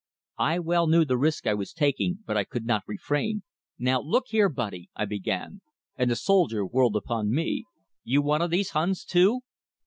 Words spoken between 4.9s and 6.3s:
I began; and the